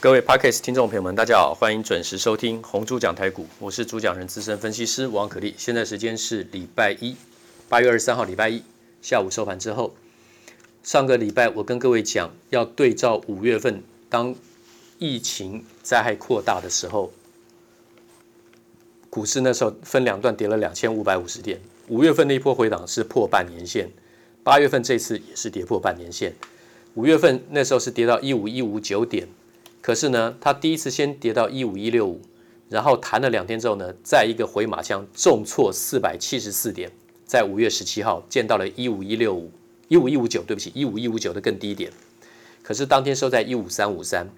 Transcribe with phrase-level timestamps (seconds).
[0.00, 5.56] 各位 Podcast 听众朋友们，大家好，欢迎准时收听红猪讲台股，我是主讲人资深分析师王可立。
[5.58, 7.16] 现在时间是礼拜一，
[7.68, 8.62] 八月二十三号，礼拜一
[9.02, 9.92] 下午收盘之后。
[10.84, 14.36] 上个礼拜我跟各位讲，要对照五月份，当
[15.00, 17.12] 疫情灾害扩大的时候，
[19.10, 21.60] 股市那时候分两段跌了两千五百五十点。
[21.88, 23.90] 五月份那一波回档是破半年线，
[24.44, 26.36] 八月份这次也是跌破半年线。
[26.94, 29.26] 五月份那时候是跌到一五一五九点。
[29.80, 32.20] 可是呢，它第一次先跌到一五一六五，
[32.68, 36.90] 然后弹了两天之后呢，再一个回马枪重挫四百七十四点，
[37.24, 39.50] 在五月十七号见到了一五一六五，
[39.86, 41.90] 一五一五九，对不起，一五一五九的更低点。
[42.62, 44.28] 可是当天收在一五三五三，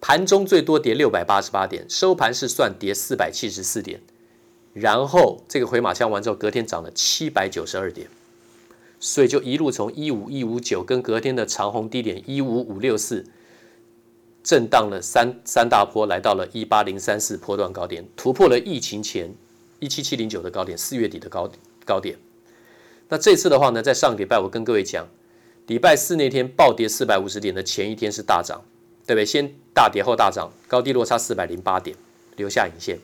[0.00, 4.00] 盘中最多跌六百八十八点，收盘是算跌四百七十四点，
[4.72, 8.08] 然后这个回马枪完之后，隔天涨了七百九十二点，
[8.98, 13.26] 所以就一路从一五一五九跟隔天的长虹低点一五五六四。
[14.42, 19.34] 震荡了三三大波，来到了一八零三四波段高点，突破了疫情前
[19.78, 21.50] 一七七零九的高点，四月底的高
[21.84, 22.18] 高点。
[23.08, 25.06] 那这次的话呢，在上个礼拜我跟各位讲，
[25.66, 28.62] 礼拜四那天暴跌四百五十点的前一天是大涨，
[29.06, 29.26] 对不对？
[29.26, 31.96] 先大跌后大涨，高低落差四百零八点，
[32.36, 32.98] 留下影线。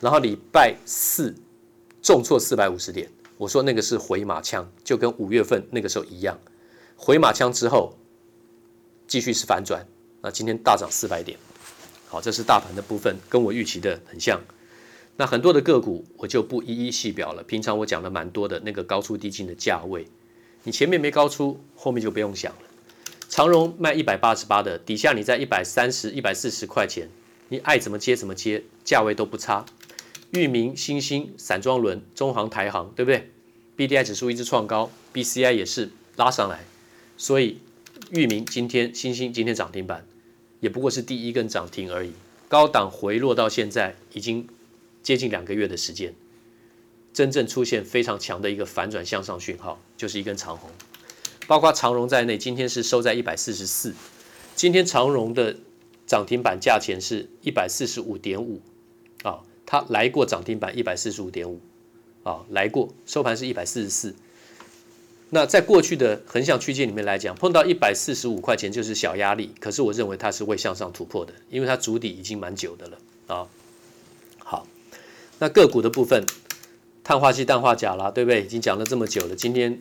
[0.00, 1.34] 然后礼拜四
[2.00, 6.38] 重挫四百五十点，我说那个是回马枪，就跟五月份那个时候一样，
[6.96, 7.98] 回马枪之后
[9.06, 9.86] 继续是反转。
[10.22, 11.38] 那今天大涨四百点，
[12.08, 14.40] 好，这是大盘的部分，跟我预期的很像。
[15.16, 17.42] 那很多的个股我就不一一细表了。
[17.42, 20.06] 平常我讲了蛮多的那个高出低进的价位，
[20.64, 22.62] 你前面没高出，后面就不用想了。
[23.28, 27.08] 长荣卖一百八十八的，底下你在一百三十、一百四十块钱，
[27.48, 29.64] 你爱怎么接怎么接，价位都不差。
[30.32, 33.30] 裕民、新兴、散装轮、中航、台航，对不对
[33.76, 36.64] ？BDI 指数一直创高，BCI 也是拉上来，
[37.16, 37.60] 所以
[38.10, 40.06] 域名今天、欣兴今天涨停板。
[40.58, 42.12] 也不过是第一根涨停而已，
[42.46, 44.46] 高档回落到现在已经
[45.02, 46.12] 接近两个月的时间，
[47.14, 50.68] 真正出现非常强的一个反转向上讯号，就是一根长红，
[51.46, 53.94] 包括长荣在内，今天是收在一百四十四，
[54.54, 55.56] 今天长荣的
[56.06, 58.60] 涨停板价钱是一百四十五点五，
[59.22, 61.58] 啊，它来过涨停板一百四十五点五，
[62.22, 64.14] 啊，来过收盘是一百四十四。
[65.32, 72.98] 那在过去的横向区间里面来讲，碰到一百四十五块钱就是小压力，可是我认为它是会向上突破的，因为它筑底已经蛮久的了
[73.28, 73.46] 啊。
[74.38, 74.66] 好，
[75.38, 76.26] 那个股的部分，
[77.04, 78.42] 碳化硅、氮化钾啦，对不对？
[78.42, 79.80] 已经讲了这么久了，今天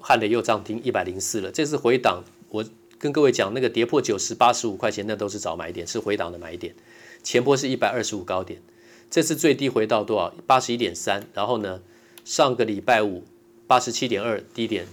[0.00, 2.64] 汉磊又涨停一百零四了，这次回档，我
[2.98, 6.74] 跟各位讲，那个跌破九十八十五块钱，那都是早买点，是回档的买点。
[7.22, 8.60] 前波是一百二十五高点，
[9.08, 10.34] 这次最低回到多少？
[10.48, 11.80] 八十一点三，然后呢，
[12.24, 13.22] 上个礼拜五。
[13.70, 14.84] 八十七点二低点，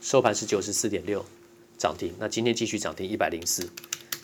[0.00, 1.22] 收盘是九十四点六，
[1.76, 2.14] 涨停。
[2.18, 3.68] 那今天继续涨停一百零四。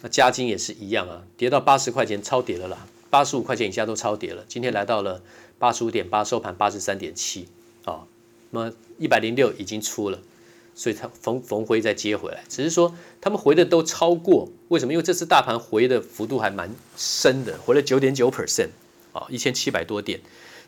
[0.00, 4.46] 那加金也是一样啊，跌到八十块钱超跌了啦，八十五块钱以下都超跌了。
[4.48, 5.22] 今天来到了
[5.58, 7.48] 八十五点八，收盘八十三点七
[7.84, 8.06] 啊。
[8.48, 10.18] 那么一百零六已经出了，
[10.74, 14.94] 所以它逢逢回再接回来，只是说他们回的都超过，为什么？
[14.94, 18.70] 因为这次大盘回的幅度还蛮深的，回了九点九 percent
[19.12, 20.22] 啊，一千七百多点。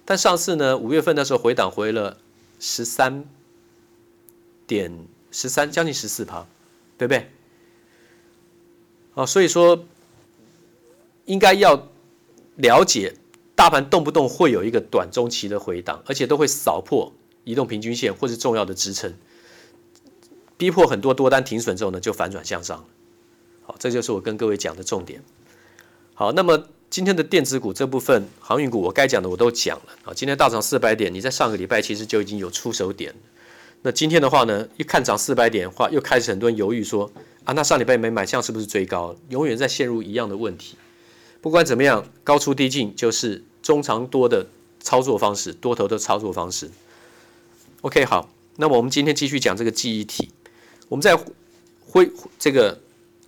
[0.05, 2.19] 但上次呢，五月份的时候回档回了。
[2.67, 3.27] 十三
[4.67, 6.47] 点十三，将近十四趴，
[6.97, 7.31] 对不对？
[9.13, 9.85] 哦，所以说
[11.27, 11.91] 应该要
[12.57, 13.17] 了解，
[13.55, 17.13] 大盘动不动会有一个短中期的回档，而且都会扫破
[17.45, 19.13] 移动平均线或是重要的支撑，
[20.57, 22.87] 逼迫很多多单停损之后呢，就反转向上。
[23.65, 25.23] 好，这就是我跟各位讲的重点。
[26.15, 26.67] 好，那么。
[26.91, 30.15] 今天的电子股这部分，航运股我该讲的我都讲了啊。
[30.15, 33.13] 今天大涨四百点，你在上个礼拜其实就已经有出手点。
[33.83, 37.11] 那今天的话呢，一看涨四百点的话，又开始很多人犹豫说
[37.43, 39.17] 啊，那上礼拜没买，像是不是追高？
[39.29, 40.77] 永远在陷入一样的问题。
[41.41, 44.47] 不管怎么样，高出低进就是中长多的
[44.79, 46.71] 操作方式，多头的操作方式。
[47.81, 50.31] OK，好，那么我们今天继续讲这个记忆体，
[50.89, 51.19] 我们再
[51.87, 52.09] 回
[52.39, 52.81] 这个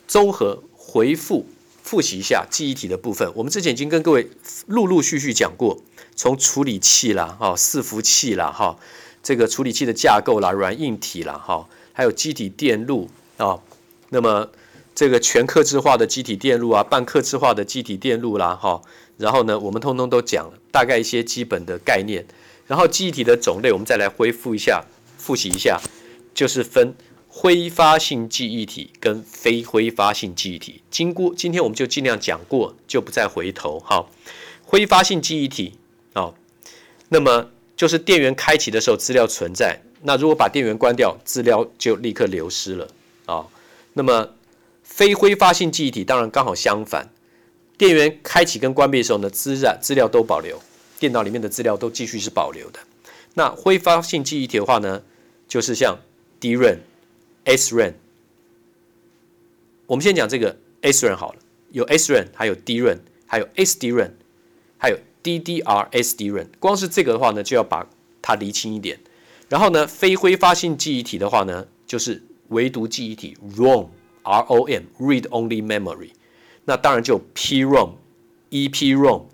[0.06, 1.44] 综合回复。
[1.86, 4.28] 复习一下记忆体的部分，我们之前已经跟各位
[4.66, 5.80] 陆陆续续讲过，
[6.16, 8.76] 从处理器啦、哈伺服器啦、哈
[9.22, 13.60] 这个处理器的架构啦、软硬体啦、哈还有机体电路啊，
[14.08, 14.50] 那么
[14.96, 18.82] 这个全客制化的机体电路啊，半客制化的机体电路啦、哈，
[19.16, 22.26] 然后呢，我们通通都讲了大概一些基本的概念，
[22.66, 24.84] 然后记忆体的种类，我们再来恢复一下，
[25.16, 25.80] 复习一下，
[26.34, 26.96] 就是分。
[27.38, 33.78] 挥发性记忆体跟非挥发性记忆体，经过今天我们就尽量讲过，就不再回头。
[33.78, 34.06] 哈，
[34.64, 35.74] 挥发性记忆体
[36.14, 36.32] 啊，
[37.10, 42.88] 那么就是电源开启的时候资料存在，那如果把电源关掉，资料就立刻流失了
[43.26, 43.46] 啊。
[43.92, 44.30] 那么
[44.82, 47.10] 非挥发性记忆体当然刚好相反，
[47.76, 50.62] 电源开启跟关闭的时候呢，资料资料都保留，
[50.98, 52.80] 电脑里面的资料都继续是保留的。
[53.34, 55.02] 那挥发性记忆体的话呢，
[55.46, 55.98] 就是像
[56.40, 56.78] DRAM、
[57.46, 57.94] SRAM。
[59.86, 61.38] 我们先讲这个 SRAM 好了，
[61.70, 64.10] 有 SRAM，还有 DRAM，还有 SDRAM，
[64.76, 66.48] 还有 DDR-SDRAM。
[66.58, 67.88] 光是这个的话呢，就要把
[68.20, 69.00] 它厘清一点。
[69.48, 76.10] 然后呢，非挥发性记忆体的话呢，就是唯独记忆体 ROM，R-O-M，Read Only Memory。
[76.64, 77.92] 那当然就 PROM、
[78.50, 79.26] EPROM、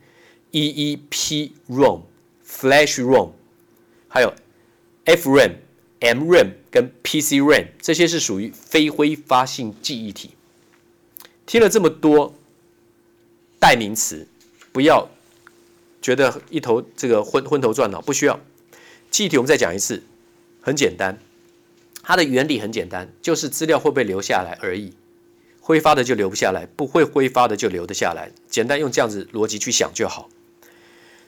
[0.52, 2.02] EEPROM、
[2.46, 3.30] Flash ROM，
[4.08, 4.34] 还有
[5.06, 5.52] FRAM、
[6.02, 10.32] MRAM 跟 PCRAM，这些是属于非挥发性记忆体。
[11.46, 12.34] 听了这么多
[13.60, 14.26] 代名词，
[14.72, 15.08] 不要
[16.00, 18.40] 觉得一头这个昏昏头转脑，不需要。
[19.12, 20.02] 记忆体我们再讲一次，
[20.60, 21.20] 很简单，
[22.02, 24.94] 它的原理很简单，就是资料会不会留下来而已。
[25.60, 28.32] 挥发的就留不下来，不会挥发的就留得下来。
[28.50, 30.28] 简单用这样子逻辑去想就好。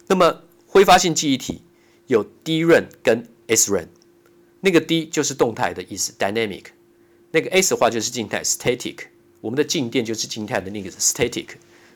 [0.09, 1.62] 那么挥发性记忆体
[2.09, 3.87] 有 DRAM 跟 SRAM，
[4.65, 6.65] 那个 D 就是动态的意思 （dynamic），
[7.33, 8.97] 那个 S 的话就是静态 （static）。
[9.43, 11.49] 我们的静电就是静态的那个 static。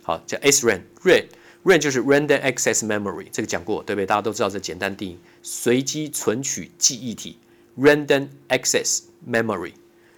[0.03, 4.05] 好，叫 SRAM，RAM，RAM 就是 Random Access Memory，这个讲过对不对？
[4.05, 7.39] 大家都知道这简单定义，随机存取记忆体
[7.79, 9.73] （Random Access Memory）。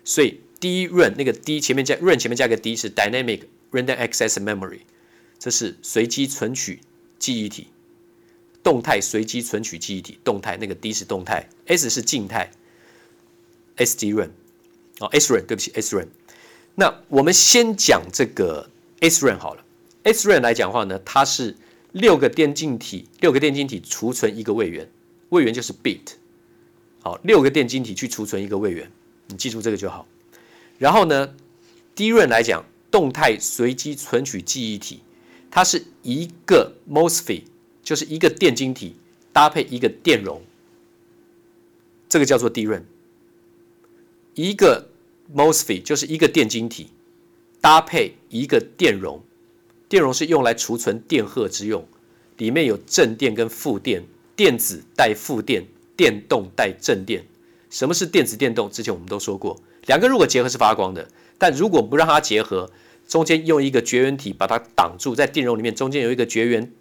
[0.05, 4.81] 所以 DRAM 那个 D 前面加 RAM 前面加个 D 是 Dynamic Random Access Memory，
[5.39, 6.81] 这是随机存取
[7.21, 7.69] 记忆体，
[8.63, 12.51] 动态随机存取记忆体，动态那个 D 是动态，S 是静态
[13.77, 14.31] ，SDRAM
[14.99, 16.09] 哦 SRAM 对不起 SRAM。
[16.75, 18.71] 那我们先讲这个
[19.01, 19.65] SRAM 好了
[20.05, 21.57] ，SRAM 来讲话呢，它是
[21.93, 24.89] 六个电晶体，六个电晶体储存一个位元，
[25.31, 26.01] 位元就是 bit，
[27.03, 28.91] 好，六个电晶体去储存一个位元，
[29.29, 30.07] 你记住这个就好。
[30.79, 31.35] 然后呢
[31.97, 35.01] ，DRAM 来讲，动态随机存取记忆体，
[35.51, 37.43] 它是一个 MOSFET，
[37.83, 38.97] 就是一个电晶体
[39.33, 40.43] 搭配一个电容，
[42.09, 42.83] 这个叫做 DRAM。
[44.35, 44.89] 一个
[45.35, 46.89] MOSFET 就是一个电晶体
[47.61, 49.23] 搭配一个电容，
[49.89, 51.87] 电容是用来储存电荷之用，
[52.39, 54.05] 里面有正电跟负电，
[54.37, 55.65] 电子带负电，
[55.97, 57.25] 电动带正电。
[57.69, 58.71] 什么是电子电动？
[58.71, 59.61] 之前我们都说过。
[59.87, 62.71] 两个如果结合是发光的，但如果不让它结合，
[63.07, 66.73] 中间用一个绝缘体把它挡住，在电容里面中间有一个绝缘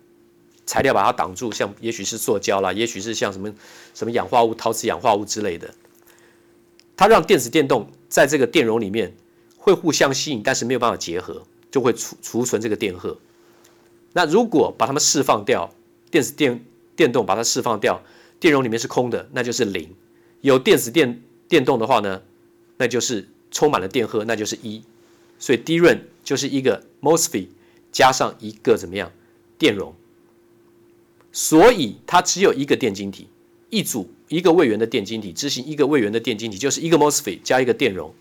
[0.69, 3.51] 材料把它挡住，像也许是塑胶啦，也许是像什么
[3.95, 5.73] 什么氧化物、陶瓷氧化物之类的，
[6.95, 9.15] 它让电子电动在这个电容里面
[9.57, 13.17] 会互相吸引，但是没有办法结合，就会储储存这个电荷。
[14.13, 15.73] 那如果把它们释放掉，
[16.11, 16.63] 电子电
[16.95, 18.03] 电动把它释放掉，
[18.39, 19.95] 电容里面是空的，那就是零。
[20.41, 22.21] 有电子电电动的话呢？
[22.77, 24.83] 那就是充满了电荷，那就是一，
[25.39, 27.47] 所以 DRAM 就是一个 MOSFET
[27.91, 29.11] 加上一个怎么样
[29.57, 29.95] 电容，
[31.31, 33.27] 所以它只有一个电晶体，
[33.69, 38.13] 一组一个位元的电晶体执行一个位元的电晶体，就是一个 MOSFET 加一个电容，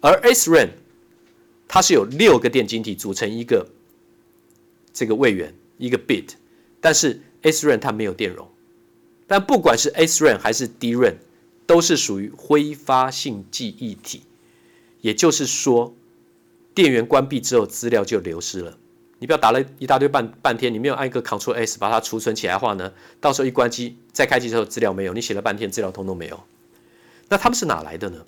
[0.00, 0.70] 而 SRAM
[1.68, 3.68] 它是有六个电晶体组成一个
[4.92, 6.30] 这个位元一个 bit，
[6.80, 8.48] 但是 SRAM 它没有电容，
[9.26, 11.16] 但不管是 SRAM 还是 DRAM。
[11.66, 14.20] 都是属于挥发性记忆体，
[15.00, 15.94] 也就是说，
[16.74, 18.76] 电源关闭之后，资料就流失了。
[19.24, 26.44] 你不要打了一大堆半半天，你没有按一个 Ctrl S 把它储存起来的话呢，到时候一关机再开机之后，资料没有，你写了半天资料通通没有。
[27.30, 28.26] 那他们是哪来的呢？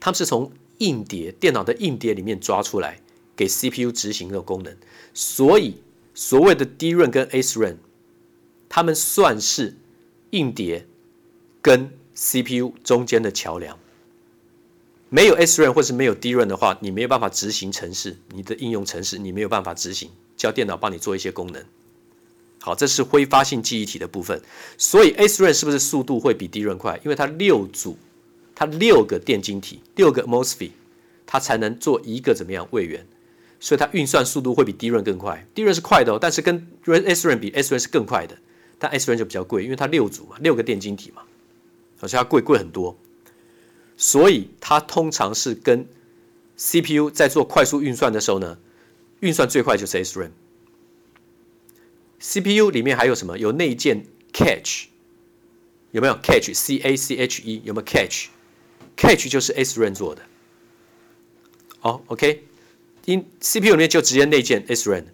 [0.00, 3.00] 他们是从硬碟电脑的硬碟里面抓出来
[3.36, 4.76] 给 CPU 执行的功能。
[5.14, 5.76] 所以
[6.12, 7.76] 所谓的 DRAM 跟 SRAM，
[8.68, 9.76] 他们算是
[10.30, 10.88] 硬碟。
[11.62, 13.78] 跟 CPU 中间的桥梁，
[15.12, 21.62] 没有 S-RAN 或是没有 D-RAN 的话，你没有办法执行程式，你的应用程式你没有办法执行，叫电脑帮你做一些功能。
[22.60, 24.40] 好，这是挥发性记忆体的部分。
[24.78, 27.00] 所以 S-RAN 是不是速度会比 D-RAN 快？
[27.04, 27.98] 因为它六组，
[28.54, 30.70] 它六个电晶体，六个 MOSFET，
[31.26, 33.04] 它才能做一个怎么样位元，
[33.58, 35.44] 所以它运算速度会比 D-RAN 更快。
[35.56, 38.38] ，D-RAN 是快的哦，但是跟 S-RAN 比 S-RAN 是更快的，
[38.78, 41.22] 但 S-RAN 就比较贵，因为它六组嘛，六个电晶体嘛。
[42.00, 42.96] 而且它贵贵很多，
[44.02, 45.86] 所以它通常是跟
[46.56, 48.56] CPU 在做快速运算的时候呢，
[49.20, 50.30] 运算最快就是 SRAM。
[52.18, 53.36] CPU 里面还有什么？
[53.36, 54.88] 有内建 c a t c h
[55.90, 58.10] 有没有 c a t c h c A C H E 有没有 c a t
[58.10, 58.30] c h
[58.96, 60.22] c a t c h 就是 SRAM 做的。
[61.82, 62.44] 哦，OK，
[63.04, 65.04] 因 CPU 里面就直接内建 SRAM，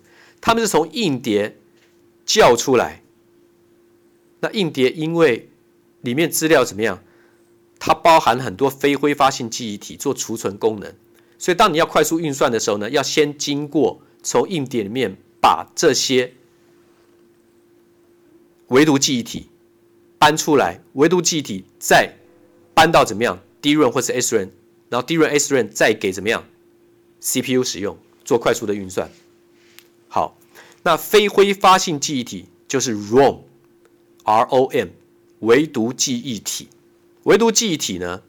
[0.40, 1.56] 他们是从硬碟
[2.24, 3.02] 叫出来。
[4.38, 5.48] 那硬碟因为
[6.02, 7.02] 里面资料怎么样？
[7.78, 10.92] 它包含很多非挥发性记忆体做储存功能，
[11.38, 16.32] 所以当你要快速运算的时候呢，要先经过从硬碟里面把这些
[18.68, 19.48] 唯独记忆体
[20.18, 22.16] 搬出来，唯独记忆体再
[22.74, 24.50] 搬到怎么样 d r a n 或是 s r a n
[24.88, 26.44] 然后 d r a n s r a n 再给怎么样
[27.20, 29.10] CPU 使用做快速的运算。
[30.08, 30.36] 好，
[30.82, 34.88] 那非挥发性记忆体就是 ROM，ROM
[35.40, 36.68] 唯独记忆体。
[37.26, 38.22] 唯独记忆体呢，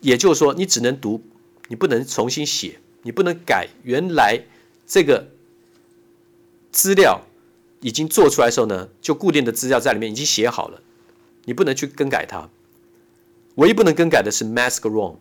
[0.00, 1.22] 也就是说你只能读，
[1.68, 4.44] 你不能重新写，你不能改原来
[4.86, 5.28] 这个
[6.70, 7.26] 资料。
[7.84, 10.80] 已经做出来的时候呢，就固定的资料在里面已经写好了，
[11.46, 12.48] 你不能去更改它。
[13.56, 15.16] 唯一不能更改的是 mask ROM，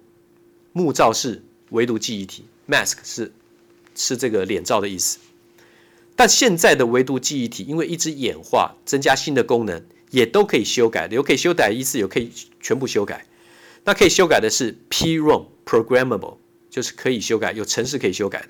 [0.72, 1.42] 木罩式
[1.72, 2.46] 唯独记忆体。
[2.70, 3.32] mask 是
[3.96, 5.18] 是这个脸罩的意思。
[6.16, 13.26] 但现在的唯独记忆体因为一直演化，增加新的功能，也都可以修改的，有可以修改一次，有可以全部修改。
[13.84, 16.38] 那可以修改的是 PROM，programmable，
[16.70, 18.50] 就是可以修改，有程式可以修改的。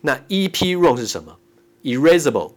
[0.00, 1.38] 那 EPROM 是什么
[1.82, 2.52] ？erasable。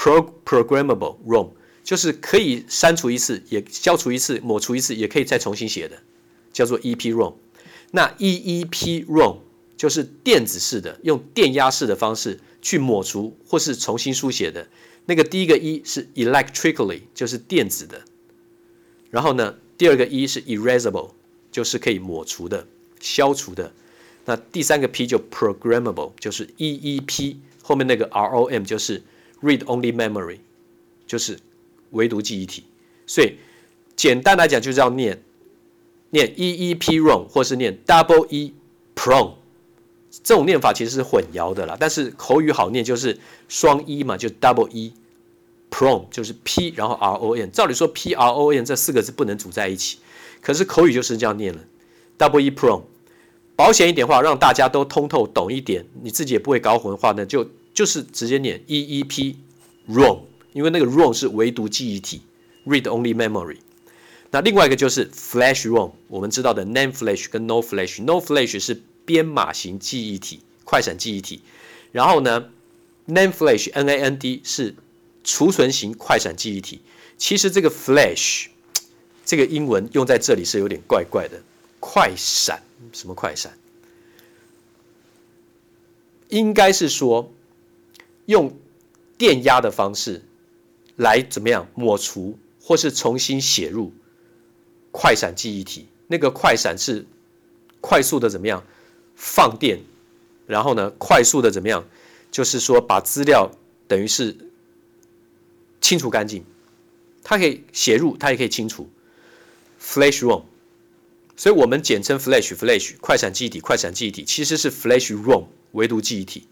[0.00, 1.48] Pro programmable ROM
[1.82, 5.98] 就是可以删除一次，也消除一次，抹除一次，也可以再重新写的，
[6.52, 7.34] 叫做 EPROM。
[7.90, 9.38] 那 EEPROM
[9.76, 12.38] 就是电子式的，用电压式的方式
[12.68, 14.68] 去抹除或是重新书写的。
[15.06, 18.02] 那个第一个 E 是 electrically，就是电子的。
[19.10, 21.12] 然后呢，第二个 E 是 erasable，
[21.50, 22.66] 就是可以抹除的、
[23.00, 23.72] 消除的。
[24.26, 29.02] 那第三个 P 就 programmable，就是 EEP 后面那个 ROM 就是。
[29.40, 30.40] Read only memory
[31.06, 31.38] 就是
[31.92, 32.64] 唯读记忆体，
[33.06, 33.36] 所以
[33.94, 35.22] 简单来讲就是要念
[36.10, 38.52] 念 EEPROM 或是念 Double E
[38.96, 39.34] PROM，
[40.22, 41.76] 这种念法其实是混淆的啦。
[41.78, 44.92] 但是口语好念就是双 E 嘛，就 Double E
[45.70, 47.50] PROM 就是 P 然后 ROM。
[47.50, 49.98] 照理说 P R O M 这四个字不能组在一起，
[50.40, 51.60] 可是口语就是这样念了
[52.18, 52.82] Double E PROM。
[53.56, 57.48] 保险一点话，让大家都通透懂一点，你自己也不会搞混的话呢，就。
[57.74, 60.22] 就是直接念 EEPROM，
[60.52, 62.22] 因为那个 ROM 是唯独记忆体
[62.66, 63.58] ，Read Only Memory。
[64.32, 71.40] 那另外一个就是 Flash ROM，我们知道的 name Flash 跟 No Flash，No Flash 是编码型记忆体，快闪记忆体。
[71.92, 72.50] 然后呢
[73.06, 74.74] ，NAND Flash NAND 是
[75.24, 76.82] 储存型快闪记忆体。
[77.16, 78.48] 其实这个 Flash
[79.24, 81.42] 这个英文用在这里是有点怪怪的，
[81.80, 82.62] 快闪
[82.92, 83.56] 什么快闪？
[86.28, 87.32] 应该是说。
[88.28, 88.58] 用
[89.16, 90.22] 电压的方式
[90.96, 93.94] 来怎么样抹除或是重新写入
[94.92, 95.86] 快闪记忆体？
[96.08, 97.06] 那个快闪是
[97.80, 98.66] 快速的怎么样
[99.18, 99.80] 放电，
[100.46, 101.84] 然后呢，快速的怎么样？
[102.30, 103.50] 就是说把资料
[103.88, 104.36] 等于是
[105.80, 106.44] 清除干净，
[107.24, 108.88] 它可以写入，它也可以清除。
[109.82, 110.44] Flash ROM，
[111.36, 116.46] 所以我们简称 Flash Flash 快闪记忆体，快闪记忆体其实是 Flash ROM 唯独记忆体。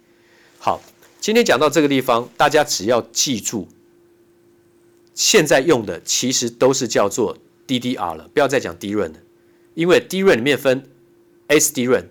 [0.58, 0.82] 好。
[1.18, 3.66] 今天讲到这个地方，大家只要记住，
[5.12, 9.18] 现在用的其实都是叫做 DDR 了，不要再讲 DRAM 了，
[9.74, 10.88] 因为 DRAM 里面分
[11.48, 12.04] SDRAM，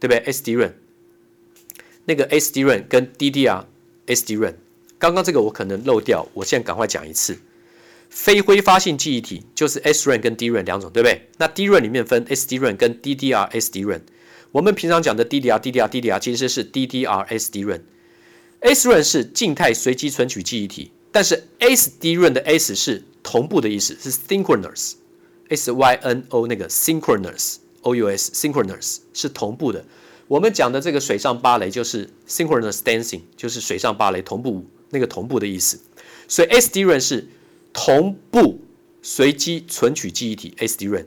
[0.00, 0.72] 对不对？SDRAM
[2.06, 3.66] 那个 SDRAM 跟 DDR
[4.06, 4.54] SDRAM，
[4.98, 7.38] 刚刚这个我可能漏掉，我现在赶快讲一次。
[8.08, 11.28] 非挥发性记忆体就是 SRAM 跟 DRAM 两种，对不对？
[11.38, 14.00] 那 DRAM 里面分 SDRAM 跟 DDR SDRAM。
[14.50, 17.82] 我们平常讲的 DDR、DDR、DDR 其实是 DDR SDRAM。
[18.62, 28.98] SRAM 是静态随机存取记忆体，但是 SDRAM 的 S 是同步的意思，是 synchronous，S Y N O 那个 synchronous O U S synchronous
[29.12, 29.84] 是同步的。
[30.28, 35.80] 我们讲的这个水上芭蕾就是 synchronous dancing，就是水上芭蕾同步舞那个同步的意思。
[36.28, 37.28] 所以 SDRAM 是
[37.72, 38.60] 同步
[39.02, 41.06] 随机存取记忆体 SDRAM。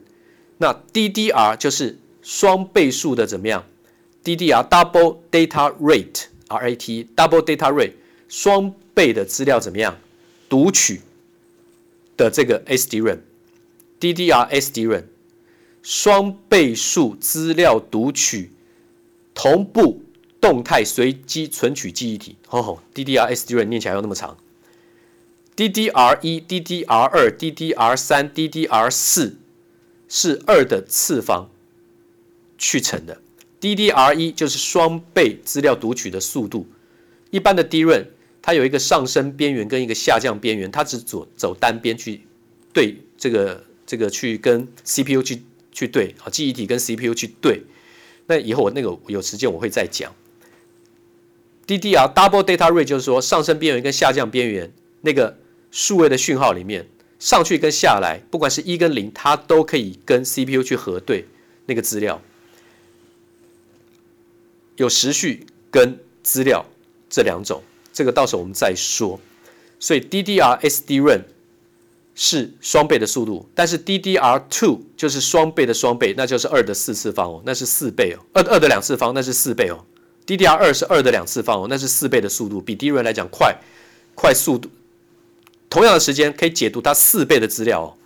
[0.58, 1.98] 那 DDR 就是。
[2.25, 3.65] 双倍数的怎么样
[4.24, 7.96] ？DDR double data rate RAT double data rate
[8.30, 9.98] 双倍的资料怎么样？
[10.48, 11.01] 读取
[12.15, 13.20] 的这个 SDRAM
[14.00, 15.03] DDR SDRAM
[15.84, 18.52] 双倍数资料读取
[19.36, 20.02] 同步
[20.42, 22.38] 动态随机存取记忆体。
[22.48, 24.38] 吼吼，DDR SDRAM 念起来又那么长。
[25.56, 29.38] DDR 一、DDR 二、DDR 三、DDR 四
[30.10, 31.52] 是二的次方。
[32.56, 33.20] 去乘的
[33.60, 36.66] ，DDR1 就是双倍资料读取的速度。
[37.30, 38.06] 一般的 DRAM
[38.42, 42.22] 它有一个上升边缘跟一个下降边缘，它只走走单边去
[42.72, 45.42] 对这个这个去跟 CPU 去
[45.74, 47.63] 去对啊，记忆体跟 CPU 去对。
[48.27, 50.15] 那以后我那个有时间我会再讲。
[51.68, 55.38] DDR Double Data Rate 就是说上升边缘跟下降边缘那个
[55.72, 56.88] 数位的讯号里面
[57.20, 61.25] 上去跟下来，不管是一跟零，它都可以跟 CPU 去核对
[61.65, 62.22] 那个资料。
[64.75, 66.65] 有时序跟资料
[67.10, 67.62] 这两种，
[67.94, 69.20] 这个到时候我们再说。
[69.80, 71.24] 所以 DDR SDRAM
[72.15, 79.84] 是双倍的速度，但是 DDR2 就是双倍的双倍，那就是二的四次方哦，那是四倍哦，二二的两次方那是四倍哦。
[80.27, 83.58] DDR2 是二的两次方哦，那是四倍的速度，比 DRAM 来讲快，
[84.13, 84.70] 快速度。
[85.70, 87.98] 同样的时间可以解读它四倍的资料哦。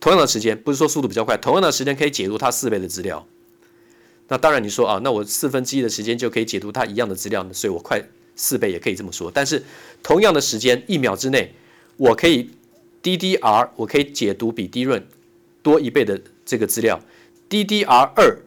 [0.00, 3.24] 同样的时间不是说速度比较快，同样的时间可以解读它四倍的资料。
[4.26, 8.02] 那当然你说啊，那我四分之一的时间就可以解读它一样的资料呢，所以我快
[8.34, 9.30] 四倍也可以这么说。
[9.32, 9.64] 但是
[10.02, 11.54] 同样的时间一秒之内，
[11.96, 12.50] 我可以。
[13.02, 15.04] DDR 我可以解读比 DRAM
[15.62, 17.00] 多一倍的这个资料
[17.48, 18.42] ，DDR 二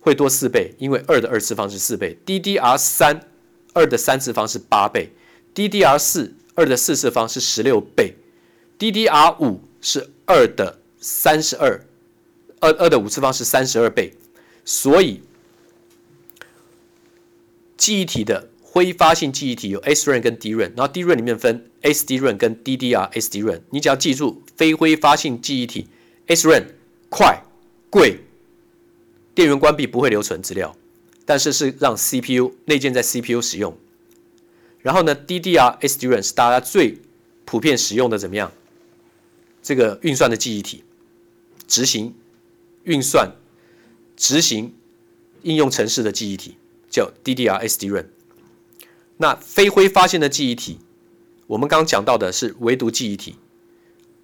[0.00, 3.28] 会多四倍，因为二的二次方是四倍；DDR 三
[3.72, 5.12] 二的三次方是八倍
[5.54, 8.16] ；DDR 四二的四次方是十六倍
[8.78, 11.84] ；DDR 五是二的三十二，
[12.60, 14.14] 二二的五次方是三十二倍。
[14.64, 15.22] 所以
[17.76, 18.51] 记忆体的。
[18.72, 23.60] 挥发性记忆体有 SRAM 跟 DRAM，然后 DRAM 里面分 SDRAM 跟 DDR SDRAM。
[23.68, 25.88] 你只要记住，非挥发性记忆体
[26.26, 26.64] SRAM
[27.10, 27.42] 快、
[27.90, 28.20] 贵，
[29.34, 30.74] 电源关闭不会留存资料，
[31.26, 33.76] 但是是让 CPU 内建在 CPU 使用。
[34.80, 36.96] 然后呢，DDR SDRAM 是大家最
[37.44, 38.50] 普遍使用的怎么样？
[39.62, 40.82] 这个运算的记忆体，
[41.68, 42.14] 执行
[42.84, 43.32] 运算、
[44.16, 44.74] 执行
[45.42, 46.56] 应用程式的记忆体
[46.88, 48.06] 叫 DDR SDRAM。
[49.18, 50.78] 那飞灰发现的记忆体，
[51.46, 53.36] 我们刚刚讲到的是唯独记忆体。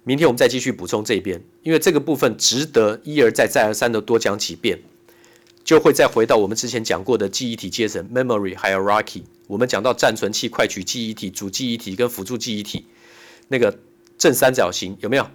[0.03, 4.81] 明天我们再继续补充这边，因为这个部分值得一而再、再而三的多讲几遍，
[5.63, 9.23] 就会再回到我们之前讲过的记忆体阶层 （memory hierarchy）。
[9.47, 12.85] 我们讲到暂存器、快取记忆体、主记忆体跟辅助记忆体，
[13.49, 13.77] 那个
[14.17, 15.27] 正三角形有没有？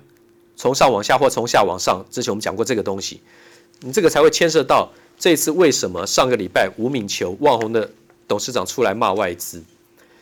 [0.56, 2.04] 从上往下或从下往上？
[2.10, 3.20] 之前我们讲过这个东西，
[3.80, 7.90] 你这个才会牵涉到这次为什么上个礼拜吴敏球、旺红的。
[8.26, 9.62] 董事长出来骂外资，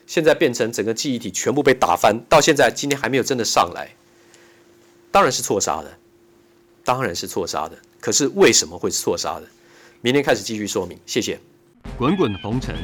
[0.07, 3.91] 现在变成整个记忆体全部被打翻，到现在今天还没有真的上来，
[5.11, 5.99] 当然是错杀的，
[6.85, 7.79] 当然是错杀的。
[8.01, 9.43] 可是为什么会是错杀的？
[10.01, 11.41] 明天开始继续说明，谢谢。
[11.97, 12.75] 滚滚红尘，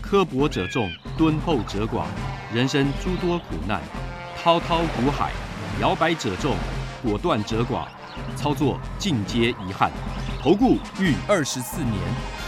[0.00, 2.04] 刻薄者众，敦厚者寡；
[2.54, 3.82] 人生诸多苦难，
[4.36, 5.32] 滔滔苦海，
[5.80, 6.56] 摇摆者众，
[7.02, 7.86] 果断者寡。
[8.36, 9.92] 操作尽皆遗憾。
[10.42, 11.94] 投顾逾二十四年。